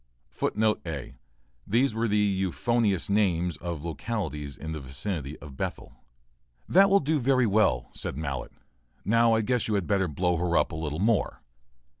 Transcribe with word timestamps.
[A] 0.83 1.13
These 1.67 1.93
were 1.93 2.07
the 2.07 2.17
euphonious 2.17 3.07
names 3.07 3.55
of 3.57 3.85
localities 3.85 4.57
in 4.57 4.71
the 4.71 4.79
vicinity 4.79 5.37
of 5.37 5.55
Bethel. 5.55 5.93
["That 6.67 6.89
will 6.89 7.01
do 7.01 7.19
very 7.19 7.45
well," 7.45 7.91
said 7.93 8.17
Mallett. 8.17 8.51
"Now 9.05 9.33
I 9.33 9.41
guess 9.41 9.67
you 9.67 9.75
had 9.75 9.85
better 9.85 10.07
blow 10.07 10.37
her 10.37 10.57
up 10.57 10.71
a 10.71 10.75
little 10.75 10.97
more." 10.97 11.43